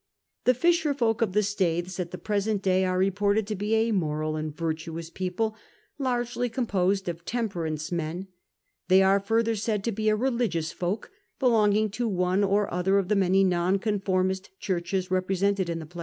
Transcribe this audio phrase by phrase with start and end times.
[0.45, 3.91] The fisher folk of the Staithes at the ])resent day ai>e reported to be a
[3.91, 5.55] moral and virtuous people,
[5.99, 8.25] largely com posed of temperance men;
[8.87, 13.09] they are further said to be* a religious folk l)eloiigiiig to one or other of
[13.09, 15.99] the many nonconformist Churches represented in the ])lac